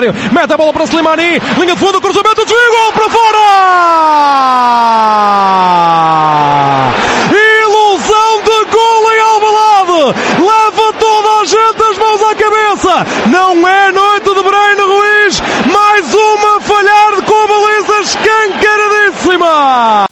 [0.00, 3.38] Mete a bola para Slimani, linha de fundo, cruzamento, desvio, gol para fora!
[7.28, 10.16] Ilusão de gol em Alvalade!
[10.40, 13.04] Leva toda a gente as mãos à cabeça!
[13.30, 20.06] Não é noite de Breno Ruiz, mais uma falhar com a baliza escancaradíssima!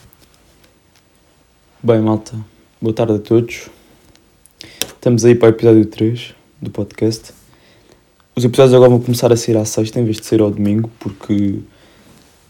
[1.83, 2.37] Bem, malta,
[2.83, 3.71] boa tarde a todos.
[4.87, 7.40] Estamos aí para o episódio 3 do podcast.
[8.35, 10.91] Os episódios agora vão começar a sair à sexta em vez de ser ao domingo,
[10.99, 11.59] porque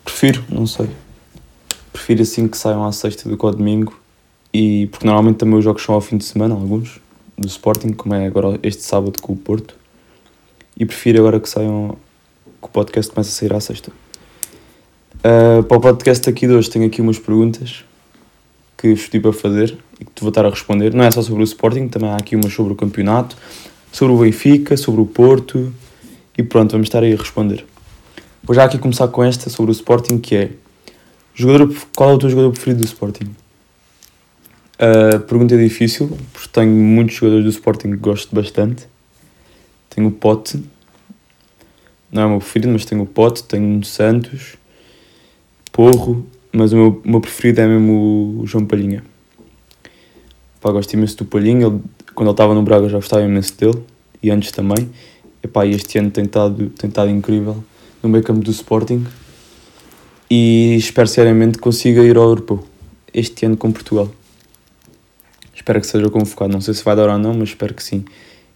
[0.05, 0.89] prefiro, não sei.
[1.93, 3.99] Prefiro assim que saiam à sexta do que ao domingo.
[4.53, 7.01] E porque normalmente também os jogos são ao fim de semana, alguns,
[7.39, 9.75] do Sporting, como é agora este sábado com o Porto.
[10.77, 11.97] E prefiro agora que saiam
[12.61, 13.93] que o podcast comece a sair à sexta.
[15.19, 17.85] Uh, para o podcast aqui de hoje tenho aqui umas perguntas
[18.77, 20.95] que estive para fazer e que te vou estar a responder.
[20.95, 23.37] Não é só sobre o Sporting, também há aqui umas sobre o campeonato,
[23.93, 25.73] sobre o Benfica, sobre o Porto
[26.37, 27.65] e pronto, vamos estar aí a responder.
[28.43, 30.51] Vou já aqui começar com esta sobre o Sporting, que é
[31.35, 33.35] jogador, qual é o teu jogador preferido do Sporting?
[34.81, 38.87] Uh, pergunta é difícil, porque tenho muitos jogadores do Sporting que gosto bastante.
[39.91, 40.63] Tenho o Pote,
[42.11, 44.57] não é o meu preferido, mas tenho o Pote, tenho o Santos,
[45.71, 49.05] Porro, mas o meu, o meu preferido é mesmo o João Palhinha.
[50.61, 51.81] Pá, gosto imenso do Palhinha, ele,
[52.15, 53.83] quando ele estava no Braga já gostava imenso dele,
[54.23, 54.91] e antes também.
[55.43, 57.65] Epá, este ano tem estado, tem estado incrível
[58.03, 59.07] no meio campo do Sporting
[60.31, 62.63] e espero seriamente que consiga ir ao Europeu
[63.13, 64.09] este ano com Portugal.
[65.55, 68.05] Espero que seja convocado, não sei se vai dar ou não, mas espero que sim.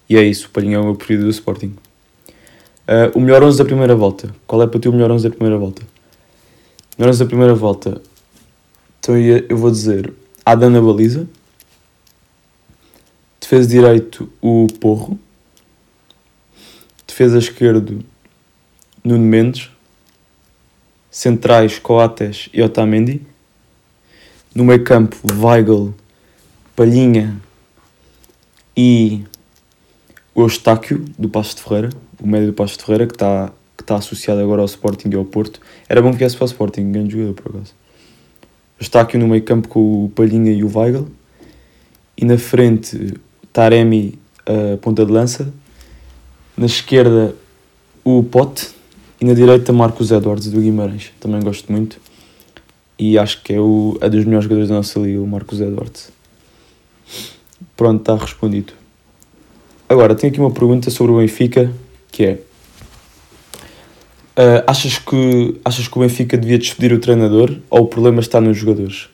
[0.08, 1.74] E é isso, o Palhinha é o meu preferido do Sporting.
[2.86, 4.34] Uh, o melhor 11 da primeira volta.
[4.46, 5.82] Qual é para ti o melhor 11 da primeira volta?
[6.96, 8.00] Melhor 11 da primeira volta.
[9.00, 10.12] Então eu vou dizer
[10.44, 11.26] Adam na baliza.
[13.44, 15.18] Defesa direito, o Porro.
[17.06, 18.02] Defesa esquerdo,
[19.04, 19.70] Nuno Mendes.
[21.10, 23.20] Centrais, Coates e Otamendi.
[24.54, 25.94] No meio campo, Weigl,
[26.74, 27.38] Palhinha
[28.74, 29.22] e
[30.34, 31.90] o Eustáquio, do Passo de Ferreira.
[32.18, 35.16] O médio do Passo de Ferreira, que está que está associado agora ao Sporting e
[35.16, 35.60] ao Porto.
[35.86, 37.74] Era bom que viesse para o Sporting, grande jogador por acaso.
[38.80, 41.06] Eustáquio no meio campo com o Palhinha e o Weigl.
[42.16, 43.14] E na frente,
[43.54, 45.54] Taremi, a ponta de lança.
[46.56, 47.34] Na esquerda,
[48.04, 48.70] o Pote.
[49.20, 51.12] E na direita, Marcos Edwards, do Guimarães.
[51.20, 51.98] Também gosto muito.
[52.98, 56.10] E acho que é, o, é dos melhores jogadores da nossa liga, o Marcos Edwards.
[57.76, 58.72] Pronto, está respondido.
[59.88, 61.72] Agora, tenho aqui uma pergunta sobre o Benfica,
[62.10, 62.38] que é...
[64.36, 68.40] Uh, achas, que, achas que o Benfica devia despedir o treinador ou o problema está
[68.40, 69.08] nos jogadores?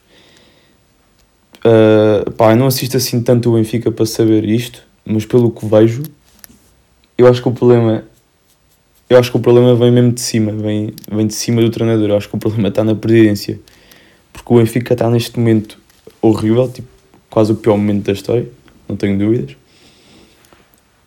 [1.64, 5.66] Uh, pá, eu não assisto assim tanto o Benfica para saber isto, mas pelo que
[5.66, 6.02] vejo,
[7.18, 8.04] eu acho que o problema
[9.10, 12.10] eu acho que o problema vem mesmo de cima, vem, vem de cima do treinador.
[12.10, 13.58] Eu acho que o problema está na presidência.
[14.32, 15.80] Porque o Benfica está neste momento
[16.22, 16.86] horrível, tipo,
[17.28, 18.48] quase o pior momento da história,
[18.88, 19.56] não tenho dúvidas.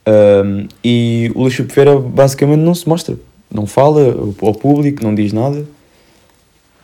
[0.06, 3.18] Um, e o Luís Feira basicamente não se mostra,
[3.50, 5.66] não fala ao público, não diz nada.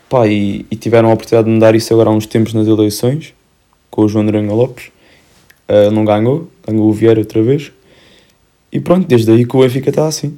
[0.07, 3.34] Pá, e, e, tiveram a oportunidade de mudar isso agora há uns tempos nas eleições,
[3.89, 4.91] com o João Noronha Lopes.
[5.67, 7.72] Uh, não ganhou, ganhou o Vieira outra vez.
[8.72, 10.38] E pronto, desde aí que o Benfica está assim.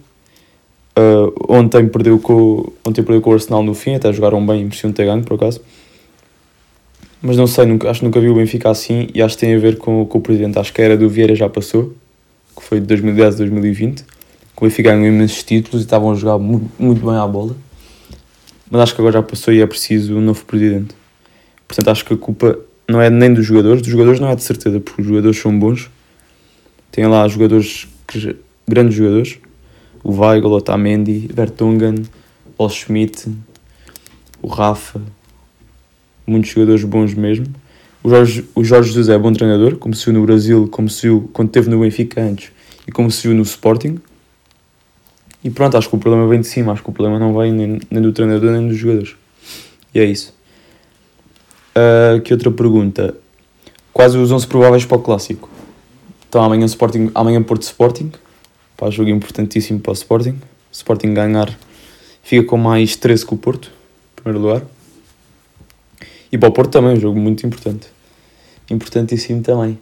[0.97, 4.97] Uh, ontem, perdeu com, ontem perdeu com o Arsenal no fim, até jogaram bem, impressionante
[4.97, 5.61] ter ganho por acaso.
[7.21, 9.55] Mas não sei, nunca, acho que nunca vi o Benfica assim e acho que tem
[9.55, 10.57] a ver com, com o presidente.
[10.57, 11.93] Acho que a era do Vieira já passou,
[12.55, 14.03] que foi de 2010 a 2020.
[14.55, 17.55] Com o Benfica ganhou imensos títulos e estavam a jogar muito, muito bem à bola.
[18.69, 20.95] Mas acho que agora já passou e é preciso um novo presidente.
[21.67, 22.57] Portanto, acho que a culpa
[22.91, 25.57] não é nem dos jogadores, dos jogadores não é de certeza, porque os jogadores são
[25.57, 25.89] bons.
[26.91, 28.35] Tem lá jogadores, que,
[28.67, 29.39] grandes jogadores,
[30.03, 32.03] o Weigl, Otamendi, Vertonghen,
[32.57, 33.27] o Schmidt,
[34.41, 35.01] o Rafa,
[36.27, 37.45] muitos jogadores bons mesmo.
[38.03, 41.03] O Jorge, o Jorge Jesus é bom treinador, como se viu no Brasil, como se
[41.03, 42.51] viu quando esteve no Benfica antes
[42.87, 43.99] e como se viu no Sporting.
[45.43, 47.51] E pronto, acho que o problema vem de cima, acho que o problema não vem
[47.51, 49.15] nem, nem do treinador nem dos jogadores.
[49.93, 50.33] E é isso.
[51.75, 53.15] Uh, que outra pergunta?
[53.93, 55.49] Quais os 11 prováveis para o Clássico?
[56.27, 58.11] Então amanhã, Sporting, amanhã Porto Sporting,
[58.77, 60.31] Pá, jogo importantíssimo para o Sporting.
[60.31, 61.55] O Sporting ganhar
[62.23, 64.63] fica com mais 13 que o Porto, em primeiro lugar.
[66.31, 67.87] E para o Porto também, um jogo muito importante.
[68.69, 69.77] Importantíssimo também.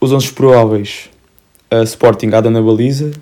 [0.00, 1.08] Os 11 prováveis:
[1.70, 3.12] a Sporting, Ada na baliza,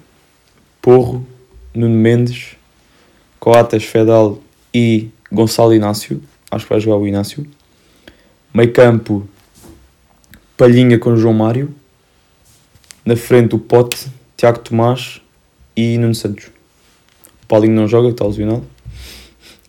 [0.81, 1.27] Porro,
[1.75, 2.57] Nuno Mendes,
[3.39, 4.41] Coates, Fedal
[4.75, 6.21] e Gonçalo Inácio.
[6.53, 7.47] Acho que vai jogar o Inácio.
[8.53, 9.27] Meio campo:
[10.55, 11.75] Palhinha com João Mário.
[13.07, 14.07] Na frente, o Pote
[14.37, 15.23] Tiago Tomás
[15.75, 16.51] e Nuno Santos.
[17.49, 18.65] Paulinho não joga, está lesionado.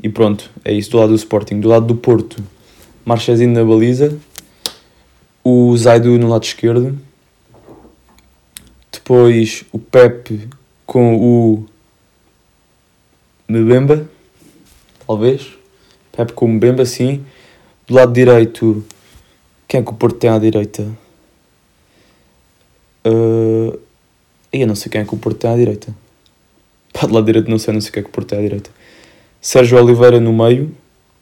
[0.01, 1.61] E pronto, é isso do lado do Sporting.
[1.61, 2.43] Do lado do Porto,
[3.05, 4.17] Marchezinho na baliza,
[5.41, 6.99] o Zaidu no lado esquerdo,
[8.91, 10.49] depois o Pepe
[10.85, 11.65] com o
[13.47, 14.09] Mbemba,
[15.07, 15.62] talvez.
[16.15, 17.25] Pepe com o Mbemba, sim.
[17.87, 18.85] Do lado direito,
[19.67, 20.83] quem é que o Porto tem à direita?
[23.05, 23.79] Uh,
[24.51, 25.93] eu não sei quem é que o Porto tem à direita.
[26.93, 28.41] Pá, do lado direito não sei, não sei quem é que o Porto tem à
[28.43, 28.69] direita.
[29.41, 30.71] Sérgio Oliveira no meio,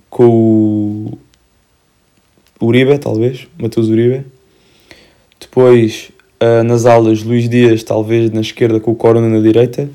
[0.09, 1.17] com o
[2.61, 4.25] Uribe, talvez, Matheus Uribe.
[5.39, 6.11] Depois,
[6.43, 9.89] uh, nas alas, Luís Dias, talvez, na esquerda, com o Corona na direita.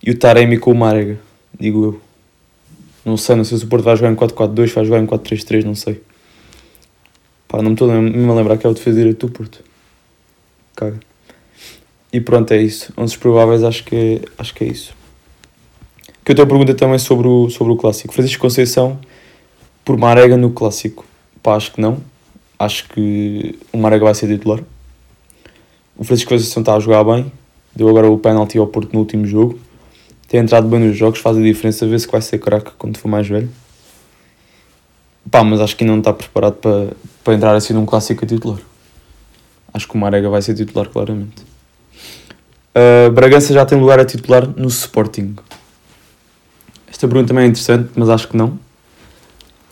[0.00, 1.18] E o Taremi com o Marega,
[1.58, 2.11] digo eu.
[3.04, 5.64] Não sei, não sei se o Porto vai jogar em 4-4-2, vai jogar em 4-3-3,
[5.64, 6.00] não sei.
[7.48, 7.94] Pá, não me estou a
[8.34, 9.62] lembrar que é o defesa direito do Porto.
[10.74, 10.98] Caga.
[12.12, 12.92] E pronto, é isso.
[12.96, 14.94] 11 prováveis, acho que, é, acho que é isso.
[16.24, 18.14] Que eu tenho pergunta também sobre o, sobre o clássico.
[18.14, 18.98] Francisco Conceição
[19.84, 21.04] por Marega no clássico.
[21.42, 21.98] Pá, acho que não.
[22.58, 24.62] Acho que o Marega vai ser titular.
[25.96, 27.32] O Francisco Conceição está a jogar bem.
[27.74, 29.58] Deu agora o penalti ao Porto no último jogo.
[30.32, 31.86] Tem entrado bem nos jogos, faz a diferença.
[31.86, 33.50] Vê se vai ser craque quando for mais velho.
[35.30, 36.88] Pá, mas acho que ainda não está preparado para,
[37.22, 38.58] para entrar assim num clássico a titular.
[39.74, 41.42] Acho que o Marega vai ser titular claramente.
[42.74, 45.36] Uh, Bragança já tem lugar a titular no Sporting.
[46.88, 48.58] Esta pergunta também é interessante, mas acho que não.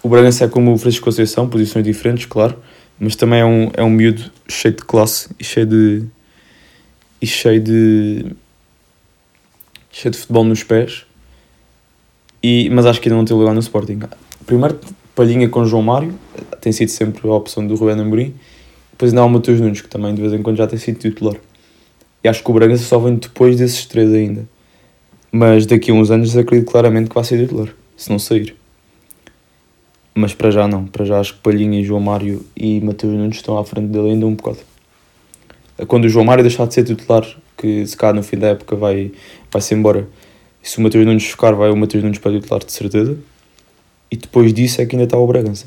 [0.02, 2.58] O Bragança é como o Francisco Conceição, posições diferentes, claro,
[2.98, 6.04] mas também é um, é um miúdo cheio de classe e cheio de.
[7.18, 8.26] e cheio de.
[9.90, 11.04] Cheio de futebol nos pés.
[12.42, 14.00] E, mas acho que ainda não tem lugar no Sporting.
[14.46, 14.78] Primeiro,
[15.14, 16.14] Palhinha com João Mário,
[16.60, 18.34] tem sido sempre a opção do Rubén Amorim.
[18.92, 20.98] Depois ainda há o Matheus Nunes, que também de vez em quando já tem sido
[20.98, 21.36] titular.
[22.22, 24.48] E acho que o Bragança só vem depois desses três ainda.
[25.32, 28.56] Mas daqui a uns anos acredito claramente que vai ser titular, se não sair.
[30.14, 30.86] Mas para já não.
[30.86, 34.26] Para já acho que Palhinha, João Mário e Matheus Nunes estão à frente dele ainda
[34.26, 34.58] um bocado.
[35.86, 37.24] Quando o João Mário deixar de ser titular,
[37.60, 39.12] que se cá no fim da época vai,
[39.52, 40.08] vai ser embora.
[40.62, 43.18] E se o Matheus Nunes ficar, vai o Matheus Nunes para titular de certeza.
[44.10, 45.66] E depois disso é que ainda está o Bragança.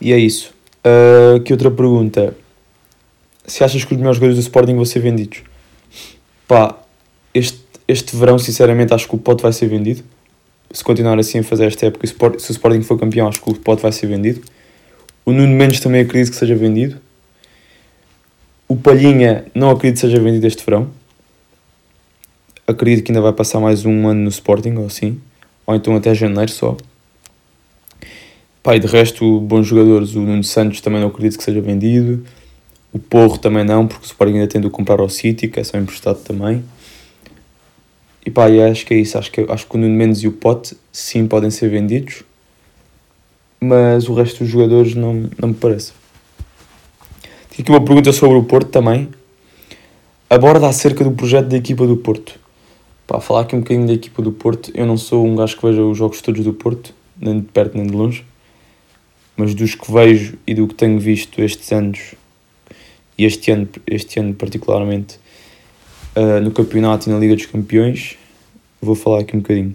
[0.00, 0.54] E é isso.
[0.84, 2.34] Uh, que outra pergunta?
[3.46, 5.42] Se achas que os melhores jogadores do Sporting vão ser vendidos?
[6.48, 6.76] Pá,
[7.32, 10.02] este, este verão, sinceramente, acho que o Pote vai ser vendido.
[10.72, 13.54] Se continuar assim a fazer esta época, se o Sporting for campeão, acho que o
[13.54, 14.42] Pote vai ser vendido.
[15.24, 17.00] O Nuno Mendes também acredito que seja vendido.
[18.68, 20.90] O Palhinha não acredito que seja vendido este verão.
[22.66, 25.20] Acredito que ainda vai passar mais um ano no Sporting, ou assim.
[25.64, 26.76] Ou então até janeiro só.
[28.66, 30.16] E de resto, bons jogadores.
[30.16, 32.26] O Nuno Santos também não acredito que seja vendido.
[32.92, 35.64] O Porro também não, porque o Sporting ainda tem de comprar ao City, que é
[35.64, 36.64] só emprestado também.
[38.26, 39.16] E pá, acho que é isso.
[39.16, 42.24] Acho que, acho que o Nuno Mendes e o Pote sim podem ser vendidos,
[43.60, 45.92] mas o resto dos jogadores não, não me parece.
[47.58, 49.08] Aqui uma pergunta sobre o Porto também.
[50.28, 52.38] Aborda acerca do projeto da equipa do Porto.
[53.06, 54.70] Pá, falar aqui um bocadinho da equipa do Porto.
[54.74, 57.78] Eu não sou um gajo que veja os jogos todos do Porto, nem de perto
[57.78, 58.26] nem de longe,
[59.38, 62.14] mas dos que vejo e do que tenho visto estes anos,
[63.16, 65.18] e este ano, este ano particularmente,
[66.14, 68.18] uh, no campeonato e na Liga dos Campeões.
[68.82, 69.74] Vou falar aqui um bocadinho.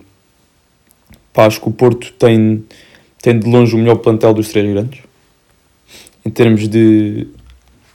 [1.34, 2.64] Pá, acho que o Porto tem,
[3.24, 5.00] tem de longe o melhor plantel dos três grandes.
[6.24, 7.28] Em termos de.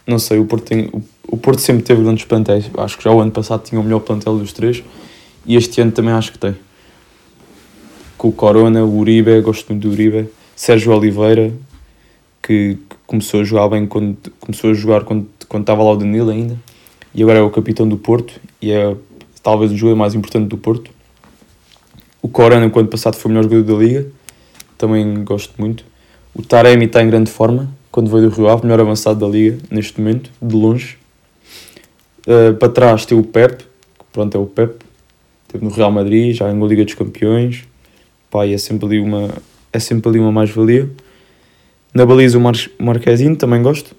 [0.07, 2.71] Não sei, o Porto, tem, o, o Porto sempre teve grandes plantéis.
[2.79, 4.83] Acho que já o ano passado tinha o melhor plantel dos três.
[5.45, 6.57] E este ano também acho que tem.
[8.17, 10.29] Com o Corona, o Uribe, gosto muito do Uribe.
[10.55, 11.53] Sérgio Oliveira,
[12.43, 16.31] que começou a jogar bem quando começou a jogar quando, quando estava lá o Danilo
[16.31, 16.57] ainda
[17.17, 18.95] e agora é o capitão do Porto e é
[19.43, 20.91] talvez o jogador mais importante do Porto.
[22.21, 24.07] O Corona, quando passado, foi o melhor jogador da liga,
[24.77, 25.83] também gosto muito.
[26.39, 29.57] O Taremi está em grande forma, quando veio do Rio Ave, melhor avançado da liga
[29.71, 30.99] neste momento, de longe.
[32.27, 34.75] Uh, para trás tem o Pep, que pronto, é o Pep,
[35.47, 37.65] esteve no Real Madrid, já ganhou a Liga dos Campeões,
[38.31, 39.31] pá, é sempre ali uma,
[39.73, 40.91] é sempre ali uma mais-valia.
[41.95, 43.97] Na baliza o Mar Marquezinho, também gosto.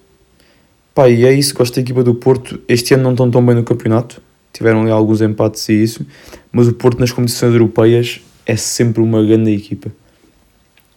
[0.94, 2.62] Pá, e é isso, gosto da equipa do Porto.
[2.68, 4.22] Este ano não estão tão bem no campeonato,
[4.54, 6.06] tiveram ali alguns empates e isso,
[6.52, 9.92] mas o Porto nas competições europeias é sempre uma grande equipa.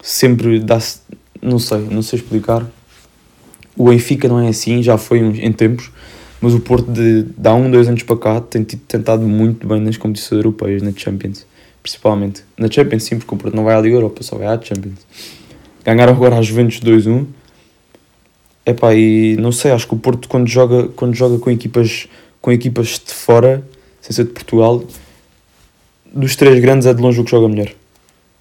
[0.03, 1.01] Sempre dá-se,
[1.41, 2.67] não sei, não sei explicar.
[3.77, 5.91] O Benfica não é assim, já foi em tempos,
[6.41, 9.81] mas o Porto de, de há um, dois anos para cá tem tentado muito bem
[9.81, 11.47] nas competições europeias, na Champions,
[11.83, 12.45] principalmente.
[12.59, 14.99] Na Champions sim, porque o Porto não vai à Liga Europa, só vai à Champions.
[15.85, 17.27] Ganharam agora a Juventus 2-1
[18.65, 22.07] Epá, e não sei, acho que o Porto quando joga, quando joga com equipas
[22.41, 23.63] com equipas de fora,
[24.01, 24.83] sem ser de Portugal,
[26.13, 27.71] dos três grandes é de longe o que joga melhor.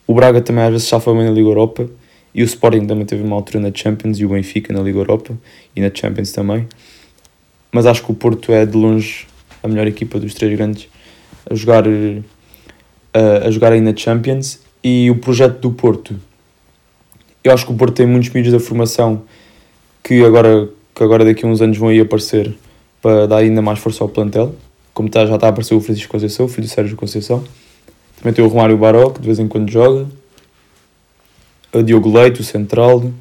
[0.08, 1.90] O Braga também às vezes chafa bem na Liga Europa
[2.34, 5.38] e o Sporting também teve uma altura na Champions e o Benfica na Liga Europa
[5.76, 6.68] e na Champions também.
[7.72, 9.28] Mas acho que o Porto é de longe
[9.62, 10.88] a melhor equipa dos três grandes
[11.50, 14.60] a jogar, a, a jogar aí na Champions.
[14.84, 16.16] E o projeto do Porto,
[17.44, 19.24] eu acho que o Porto tem muitos mídios da formação
[20.04, 22.56] que agora, que agora daqui a uns anos vão aí aparecer
[23.02, 24.56] para dar ainda mais força ao plantel.
[24.94, 27.44] Como está, já está a aparecer o Francisco Conceição, o filho do Sérgio Conceição.
[28.18, 30.08] Também tem o Romário Baró, que de vez em quando joga.
[31.72, 33.12] O Diogo Leite, o central.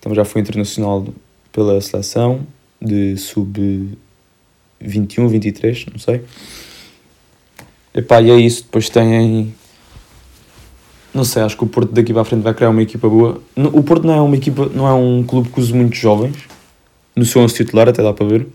[0.00, 1.06] Também já foi internacional
[1.52, 2.46] pela seleção
[2.80, 6.22] de sub-21, 23, não sei.
[7.94, 8.62] Epá, e é isso.
[8.64, 9.54] Depois tem.
[11.12, 13.42] Não sei, acho que o Porto daqui para a frente vai criar uma equipa boa.
[13.56, 16.36] O Porto não é uma equipa, não é um clube que use muitos jovens.
[17.16, 18.46] No seu 11 titular, até dá para ver.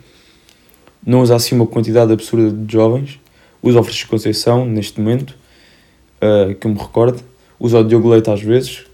[1.06, 3.20] Não usa assim uma quantidade absurda de jovens.
[3.62, 5.36] Usa o Francisco Conceição, neste momento,
[6.22, 7.22] uh, que eu me recordo.
[7.60, 8.86] Usa o Diogo Leite às vezes.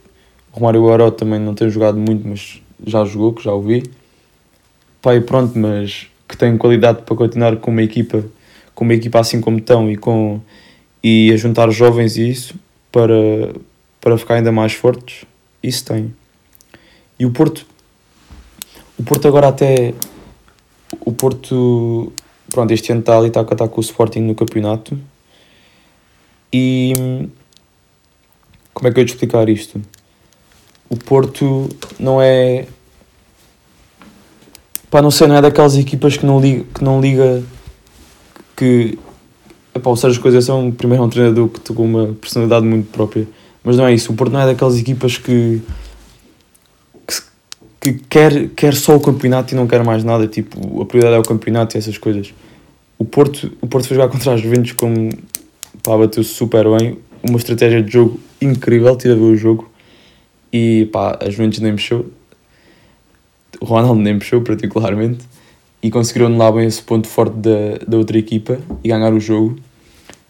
[0.51, 3.83] Romário Guaró também não tem jogado muito, mas já jogou, que já o vi.
[5.01, 8.23] Pai, pronto, mas que tem qualidade para continuar com uma equipa,
[8.75, 10.39] com uma equipa assim como estão e com
[11.03, 12.55] e a juntar jovens e isso
[12.91, 13.53] para
[13.99, 15.25] para ficar ainda mais fortes.
[15.61, 16.13] Isso tem.
[17.19, 17.65] E o Porto
[18.97, 19.93] o Porto agora até
[21.05, 22.11] o Porto
[22.51, 24.97] pronto, este ano está ali, está catar com o Sporting no campeonato.
[26.53, 27.27] E
[28.73, 29.81] como é que eu ia te explicar isto?
[30.91, 32.67] O Porto não é
[34.91, 37.41] Pá, não sei, não é daquelas equipas que não liga, que, não liga,
[38.57, 38.99] que
[39.73, 42.91] epá, o Sérgio Coisas é um, primeiro é um treinador que tem uma personalidade muito
[42.91, 43.25] própria,
[43.63, 45.61] mas não é isso, o Porto não é daquelas equipas que,
[47.07, 47.21] que,
[47.79, 51.19] que quer, quer só o campeonato e não quer mais nada, tipo, a prioridade é
[51.19, 52.33] o campeonato e essas coisas.
[52.99, 55.09] O Porto, o Porto foi jogar contra as Juventus como,
[55.83, 59.70] pá, bateu-se super bem, uma estratégia de jogo incrível, tive a ver o jogo,
[60.51, 62.11] e pá, as Juventus nem mexeu,
[63.59, 65.25] o Ronaldo nem puxou particularmente
[65.83, 69.57] e conseguiram anular bem esse ponto forte da, da outra equipa e ganhar o jogo.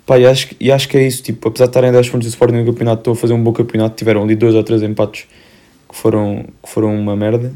[0.06, 2.30] Pá, e, acho, e acho que é isso, tipo, apesar de estarem 10 pontos do
[2.30, 5.28] Sporting no campeonato, estão a fazer um bom campeonato, tiveram ali dois ou três empates
[5.88, 7.54] que foram, que foram uma merda,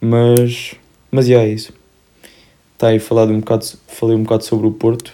[0.00, 0.74] mas,
[1.10, 1.72] mas yeah, é isso.
[2.74, 5.12] Está aí falado um bocado, falei um bocado sobre o Porto,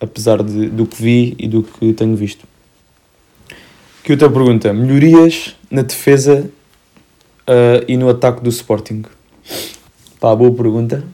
[0.00, 2.46] apesar de, do que vi e do que tenho visto.
[4.02, 6.50] Que outra pergunta, melhorias na defesa
[7.46, 9.04] uh, e no ataque do Sporting?
[10.18, 11.04] Pá, boa pergunta.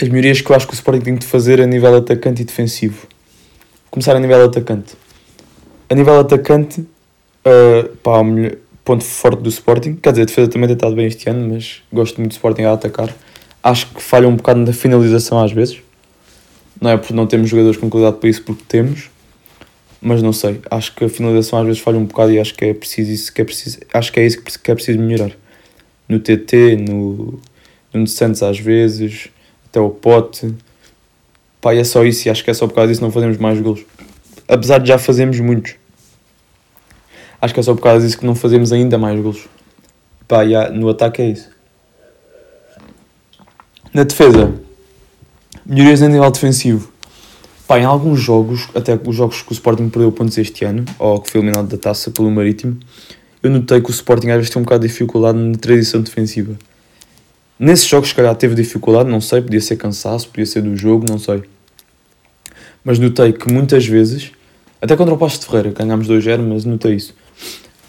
[0.00, 2.46] As melhorias que eu acho que o Sporting tem de fazer a nível atacante e
[2.46, 3.06] defensivo.
[3.90, 4.94] Começar a nível atacante.
[5.90, 9.96] A nível atacante, uh, pá, o melhor, ponto forte do Sporting.
[9.96, 12.62] Quer dizer, a defesa também tem estado bem este ano, mas gosto muito do Sporting
[12.62, 13.14] a atacar.
[13.62, 15.78] Acho que falha um bocado na finalização às vezes.
[16.80, 19.10] Não é porque não temos jogadores com qualidade para isso, porque temos
[20.02, 20.60] mas não sei.
[20.68, 23.32] Acho que a finalização às vezes falha um bocado e acho que é preciso isso
[23.32, 23.78] que é preciso.
[23.94, 25.30] Acho que é isso que é preciso melhorar.
[26.08, 27.40] No TT, no,
[27.94, 29.28] no Santos às vezes,
[29.66, 30.52] até o pote.
[31.60, 33.60] Pá, é só isso e acho que é só por causa disso não fazemos mais
[33.60, 33.84] golos.
[34.48, 35.76] Apesar de já fazermos muitos.
[37.40, 39.46] Acho que é só por causa disso que não fazemos ainda mais golos.
[40.26, 41.48] Pá, yeah, no ataque é isso.
[43.94, 44.52] Na defesa,
[45.64, 46.91] melhorias a nível defensivo.
[47.72, 51.18] Pá, em alguns jogos, até os jogos que o Sporting perdeu pontos este ano, ou
[51.18, 52.78] que foi eliminado da taça pelo Marítimo,
[53.42, 56.54] eu notei que o Sporting às vezes tem um bocado de dificuldade na tradição defensiva.
[57.58, 61.06] Nesses jogos, se calhar, teve dificuldade, não sei, podia ser cansaço, podia ser do jogo,
[61.08, 61.44] não sei.
[62.84, 64.32] Mas notei que muitas vezes,
[64.78, 67.14] até contra o Pasto de Ferreira, ganhámos 2-0, mas notei isso.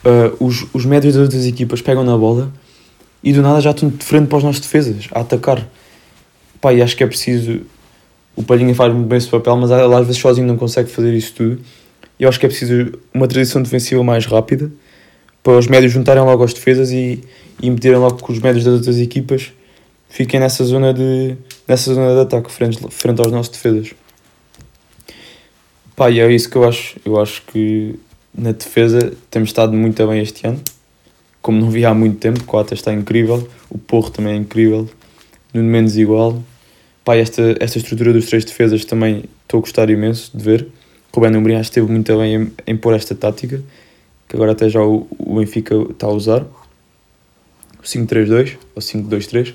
[0.05, 2.53] Uh, os, os médios das outras equipas pegam na bola
[3.21, 5.67] e do nada já estão de frente para os nossos defesas, a atacar.
[6.61, 7.63] Pá, e acho que é preciso
[8.35, 11.13] o Palhinha faz muito bem esse papel, mas ele às vezes sozinho não consegue fazer
[11.13, 11.59] isso tudo.
[12.19, 14.71] Eu acho que é preciso uma transição defensiva mais rápida
[15.43, 17.21] para os médios juntarem logo as defesas e,
[17.61, 19.51] e impedirem logo que os médios das outras equipas
[20.07, 21.35] fiquem nessa zona de,
[21.67, 23.93] nessa zona de ataque frente, frente aos nossos defesas.
[25.95, 26.97] Pá, e é isso que eu acho.
[27.03, 27.99] Eu acho que
[28.33, 30.61] na defesa temos estado muito bem este ano,
[31.41, 32.41] como não vi há muito tempo.
[32.41, 34.89] O Coata está incrível, o Porro também é incrível,
[35.53, 36.41] no menos igual.
[37.03, 40.67] Pá, esta, esta estrutura dos três defesas também estou a gostar imenso de ver.
[41.13, 43.61] Rubén Amorim acho que esteve muito bem em, em pôr esta tática,
[44.27, 46.41] que agora até já o, o Benfica está a usar.
[46.41, 49.53] O 5-3-2 ou 5-2-3.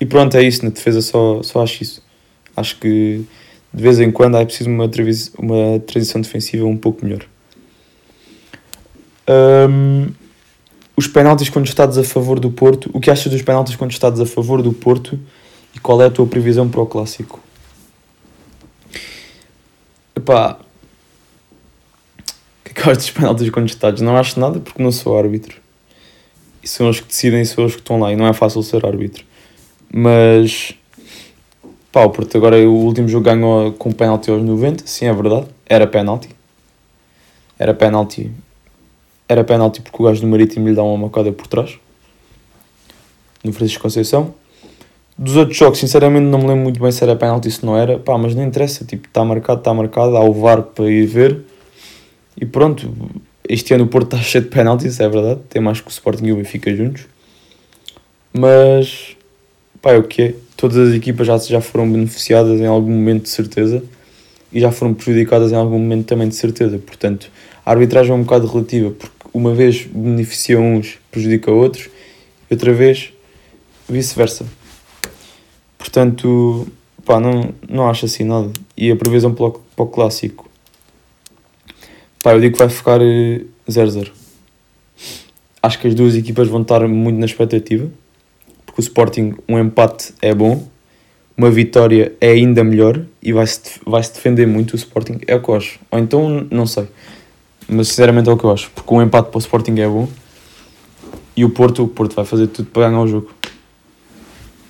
[0.00, 0.64] E pronto, é isso.
[0.64, 2.02] Na defesa só, só acho isso.
[2.56, 3.24] Acho que
[3.72, 4.90] de vez em quando é preciso uma,
[5.38, 7.24] uma transição defensiva um pouco melhor.
[9.28, 10.08] Um,
[10.96, 12.90] os penaltis contestados a favor do Porto.
[12.92, 15.18] O que achas dos penaltis contestados a favor do Porto?
[15.74, 17.40] E qual é a tua previsão para o clássico?
[20.14, 20.58] Epá,
[22.74, 24.00] que é eu acho dos penaltis contestados?
[24.00, 25.60] Não acho nada porque não sou árbitro.
[26.62, 28.12] E são os que decidem, são os que estão lá.
[28.12, 29.24] E não é fácil ser árbitro.
[29.92, 30.74] Mas,
[31.90, 34.86] pá, o Porto agora o último jogo ganhou com penalti aos 90.
[34.86, 35.46] Sim, é verdade.
[35.66, 36.28] Era penalti.
[37.58, 38.30] Era penalti.
[39.28, 41.78] Era penalti porque o gajo do Marítimo lhe dá uma macada por trás.
[43.44, 44.34] No Francisco Conceição.
[45.16, 47.98] Dos outros jogos, sinceramente, não me lembro muito bem se era penalti se não era.
[47.98, 48.84] Pá, mas não interessa.
[48.84, 50.16] Tipo, está marcado, está marcado.
[50.16, 51.40] Há o VAR para ir ver.
[52.40, 52.92] E pronto.
[53.48, 55.40] Este ano o Porto está cheio de penaltis, é verdade.
[55.48, 57.06] Tem mais que o Sporting e o Benfica juntos.
[58.32, 59.16] Mas,
[59.80, 60.34] pá, é o que é.
[60.56, 63.82] Todas as equipas já, já foram beneficiadas em algum momento, de certeza.
[64.52, 66.78] E já foram prejudicadas em algum momento também, de certeza.
[66.78, 67.30] Portanto,
[67.64, 68.90] a arbitragem é um bocado relativa.
[68.90, 71.90] Porque uma vez beneficia uns, prejudica outros.
[72.50, 73.12] E outra vez,
[73.88, 74.46] vice-versa.
[75.82, 76.68] Portanto,
[77.04, 78.52] pá, não, não acho assim nada.
[78.76, 80.48] E a previsão para o, para o clássico.
[82.22, 83.00] Pá, eu digo que vai ficar
[83.68, 84.12] 0-0.
[85.60, 87.90] Acho que as duas equipas vão estar muito na expectativa.
[88.64, 90.64] Porque o Sporting, um empate é bom.
[91.36, 93.04] Uma vitória é ainda melhor.
[93.20, 95.18] E vai-se vai -se defender muito o Sporting.
[95.26, 95.80] É o que eu acho.
[95.90, 96.86] Ou então, não sei.
[97.68, 98.70] Mas sinceramente é o que eu acho.
[98.70, 100.08] Porque um empate para o Sporting é bom.
[101.36, 103.41] E o Porto, o Porto vai fazer tudo para ganhar o jogo.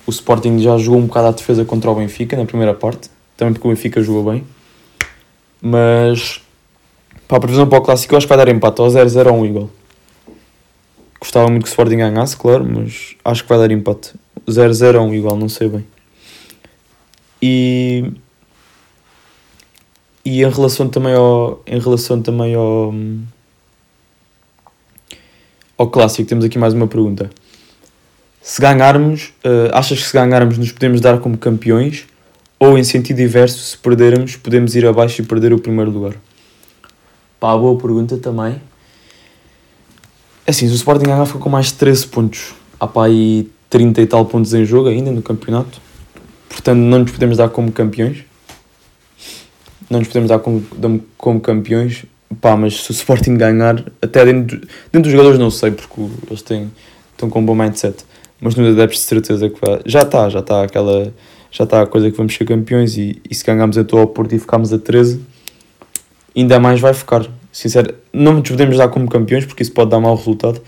[0.05, 3.53] O Sporting já jogou um bocado à defesa contra o Benfica na primeira parte, também
[3.53, 4.43] porque o Benfica jogou bem.
[5.61, 6.41] Mas
[7.27, 9.39] para a previsão para o clássico, eu acho que vai dar empate ou 0-0 ou
[9.39, 9.69] 1 igual.
[11.19, 14.13] Gostava muito que o Sporting ganhasse, claro, mas acho que vai dar empate.
[14.45, 15.85] 0-0 ou 1 igual, não sei bem.
[17.41, 18.11] E
[20.25, 22.93] e em relação também ao em relação também ao
[25.77, 27.29] ao clássico temos aqui mais uma pergunta
[28.43, 32.05] se ganharmos, uh, achas que se ganharmos nos podemos dar como campeões?
[32.59, 36.13] Ou em sentido inverso, se perdermos, podemos ir abaixo e perder o primeiro lugar?
[37.39, 38.61] Pá, boa pergunta também.
[40.45, 42.53] É assim, se o Sporting ganhar fica com mais 13 pontos.
[42.77, 45.81] Há pá aí 30 e tal pontos em jogo ainda no campeonato.
[46.49, 48.25] Portanto, não nos podemos dar como campeões.
[49.89, 50.65] Não nos podemos dar como,
[51.17, 52.05] como campeões.
[52.41, 54.59] Pá, mas se o Sporting ganhar, até dentro,
[54.91, 56.69] dentro dos jogadores não sei, porque eles têm,
[57.13, 58.03] estão com um bom mindset
[58.43, 59.79] mas nos adeptos de certeza que vai.
[59.85, 61.13] Já está, já está aquela.
[61.49, 64.33] Já está a coisa que vamos ser campeões e, e se ganharmos a tua Porto
[64.33, 65.21] e ficarmos a 13,
[66.35, 67.25] ainda mais vai ficar.
[67.51, 70.59] Sincero, não nos podemos dar como campeões porque isso pode dar mau resultado,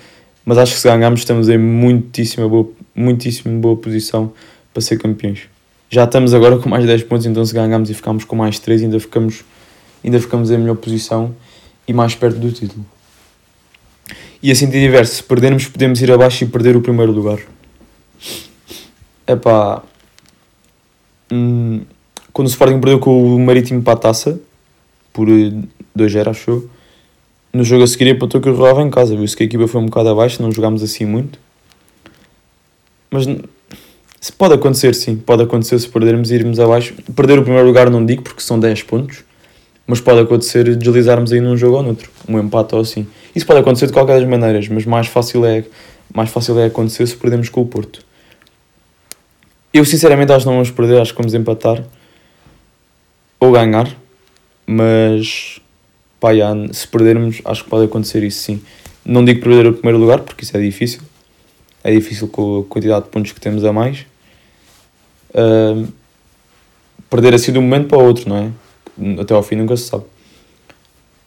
[0.45, 4.31] mas acho que se ganharmos estamos em muitíssima boa, muitíssima boa posição
[4.71, 5.49] para ser campeões.
[5.89, 8.83] Já estamos agora com mais 10 pontos, então se ganharmos e ficarmos com mais 3,
[8.83, 9.43] ainda ficamos,
[10.03, 11.35] ainda ficamos em melhor posição
[11.87, 12.85] e mais perto do título.
[14.41, 17.39] E assim de diverso, se perdermos podemos ir abaixo e perder o primeiro lugar.
[19.27, 19.83] Epá.
[21.31, 21.81] Hum,
[22.31, 24.39] quando o Sporting perdeu com o Marítimo para a taça,
[25.11, 26.69] por 2-0, acho eu,
[27.53, 29.15] no jogo a seguir empatou que eu jogava em casa.
[29.15, 31.39] Viu-se que a equipa foi um bocado abaixo, não jogámos assim muito.
[33.09, 33.25] Mas
[34.19, 36.93] se pode acontecer, sim, pode acontecer se perdermos e irmos abaixo.
[37.15, 39.23] Perder o primeiro lugar não digo porque são 10 pontos,
[39.87, 43.07] mas pode acontecer deslizarmos aí num jogo ou noutro, um empate ou assim.
[43.33, 45.63] Isso pode acontecer de qualquer das maneiras, mas mais fácil é,
[46.13, 48.04] mais fácil é acontecer se perdermos com o Porto.
[49.75, 51.83] Eu sinceramente acho que não vamos perder, acho que vamos empatar
[53.37, 53.93] ou ganhar,
[54.65, 55.59] mas
[56.17, 58.61] pá, já, se perdermos, acho que pode acontecer isso sim.
[59.03, 61.01] Não digo perder o primeiro lugar, porque isso é difícil,
[61.83, 64.05] é difícil com a quantidade de pontos que temos a mais.
[65.31, 65.91] Uh,
[67.09, 69.21] perder assim de um momento para o outro, não é?
[69.21, 70.05] Até ao fim nunca se sabe.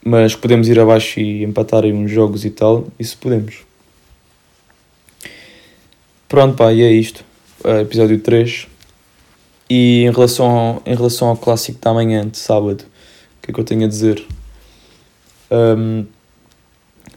[0.02, 3.58] Mas podemos ir abaixo e empatar em uns jogos e tal, isso podemos.
[6.26, 7.27] Pronto, pá, e é isto
[7.64, 8.68] episódio 3.
[9.70, 13.54] E em relação, ao, em relação ao clássico da manhã, de sábado, o que é
[13.54, 14.24] que eu tenho a dizer?
[15.50, 16.06] Um,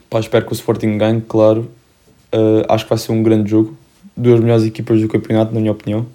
[0.09, 1.71] pá, espero que o Sporting ganhe, claro.
[2.33, 3.77] Uh, acho que vai ser um grande jogo.
[4.15, 6.05] Duas melhores equipas do campeonato, na minha opinião.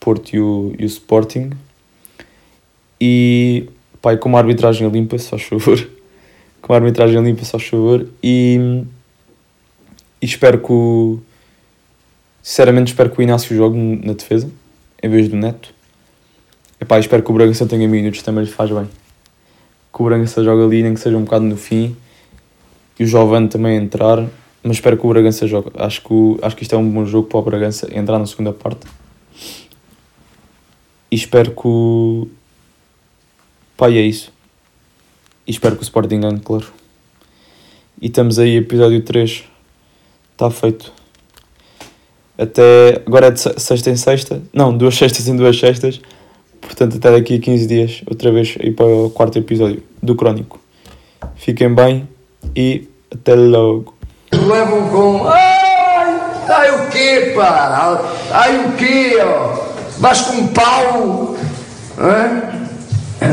[0.00, 1.50] Porto e o, e o Sporting.
[2.98, 3.68] E,
[4.00, 5.78] pá, e com uma arbitragem limpa, só favor.
[6.62, 8.08] com uma arbitragem limpa, só favor.
[8.22, 8.84] E,
[10.22, 11.20] e espero que o
[12.46, 14.48] Sinceramente espero que o Inácio jogue na defesa,
[15.02, 15.74] em vez do Neto.
[16.80, 18.88] Epá, espero que o Bragança tenha minutos, também lhe faz bem.
[19.92, 21.96] Que o Bragança jogue ali, nem que seja um bocado no fim.
[23.00, 24.24] E o Jovem também entrar.
[24.62, 25.72] Mas espero que o Bragança jogue.
[25.74, 28.26] Acho que, o, acho que isto é um bom jogo para o Bragança entrar na
[28.26, 28.86] segunda parte.
[31.10, 32.28] E espero que o...
[33.76, 34.32] Pá, é isso.
[35.44, 36.66] E espero que o Sporting ganhe, claro.
[38.00, 39.42] E estamos aí, episódio 3.
[40.30, 40.92] Está feito
[42.38, 46.00] até agora é de sexta em sexta, não, duas sextas em duas sextas,
[46.66, 50.60] Portanto, até daqui a 15 dias, outra vez aí para o quarto episódio do Crónico.
[51.36, 52.08] Fiquem bem
[52.54, 53.94] e até logo.
[54.32, 55.28] Levam com.
[55.28, 56.20] Ai!
[56.48, 58.02] Ai o quê, pá?
[58.30, 59.56] Ai o quê, ó?
[59.98, 61.36] Vais com um pau?
[61.98, 62.55] Hã?